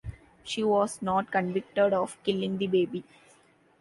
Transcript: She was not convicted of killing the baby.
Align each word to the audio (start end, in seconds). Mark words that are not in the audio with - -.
She 0.43 0.63
was 0.63 1.03
not 1.03 1.31
convicted 1.31 1.93
of 1.93 2.17
killing 2.23 2.57
the 2.57 2.65
baby. 2.65 3.03